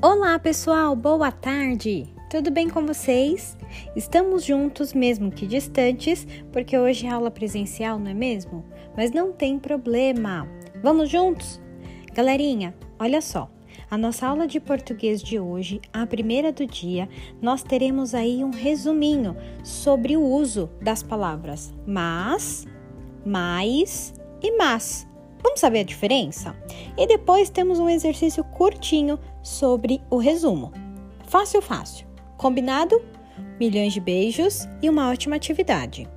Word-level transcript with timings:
Olá, 0.00 0.38
pessoal, 0.38 0.94
boa 0.94 1.32
tarde! 1.32 2.06
Tudo 2.30 2.52
bem 2.52 2.70
com 2.70 2.86
vocês? 2.86 3.58
Estamos 3.96 4.44
juntos, 4.44 4.92
mesmo 4.92 5.28
que 5.28 5.44
distantes, 5.44 6.24
porque 6.52 6.78
hoje 6.78 7.04
é 7.04 7.10
aula 7.10 7.32
presencial, 7.32 7.98
não 7.98 8.08
é 8.12 8.14
mesmo? 8.14 8.64
Mas 8.96 9.10
não 9.10 9.32
tem 9.32 9.58
problema. 9.58 10.48
Vamos 10.84 11.10
juntos? 11.10 11.60
Galerinha, 12.14 12.76
olha 12.96 13.20
só. 13.20 13.50
A 13.90 13.98
nossa 13.98 14.28
aula 14.28 14.46
de 14.46 14.60
português 14.60 15.20
de 15.20 15.40
hoje, 15.40 15.80
a 15.92 16.06
primeira 16.06 16.52
do 16.52 16.64
dia, 16.64 17.08
nós 17.42 17.64
teremos 17.64 18.14
aí 18.14 18.44
um 18.44 18.50
resuminho 18.50 19.36
sobre 19.64 20.16
o 20.16 20.22
uso 20.22 20.70
das 20.80 21.02
palavras 21.02 21.74
mas, 21.84 22.68
mais 23.26 24.14
e 24.40 24.56
mas. 24.56 25.07
Vamos 25.42 25.60
saber 25.60 25.80
a 25.80 25.84
diferença? 25.84 26.56
E 26.96 27.06
depois 27.06 27.50
temos 27.50 27.78
um 27.78 27.88
exercício 27.88 28.42
curtinho 28.44 29.18
sobre 29.42 30.02
o 30.10 30.18
resumo. 30.18 30.72
Fácil, 31.26 31.62
fácil. 31.62 32.06
Combinado? 32.36 33.00
Milhões 33.58 33.92
de 33.92 34.00
beijos 34.00 34.68
e 34.82 34.88
uma 34.88 35.10
ótima 35.10 35.36
atividade! 35.36 36.08